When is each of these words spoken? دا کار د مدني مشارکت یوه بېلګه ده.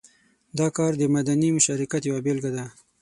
دا 0.59 0.67
کار 0.77 0.91
د 0.97 1.03
مدني 1.15 1.49
مشارکت 1.57 2.01
یوه 2.05 2.21
بېلګه 2.25 2.51
ده. 2.55 2.65